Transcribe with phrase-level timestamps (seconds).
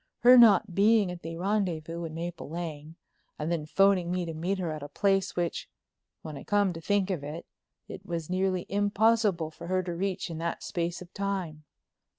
[0.21, 2.95] Her not being at the rendezvous in Maple Lane
[3.37, 5.69] and then phoning me to meet her at a place, which,
[6.23, 7.45] when I came to think of it,
[7.87, 11.65] it was nearly impossible for her to reach in that space of time.